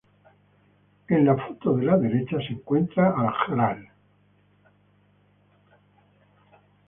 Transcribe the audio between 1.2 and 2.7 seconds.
la foto de la derecha se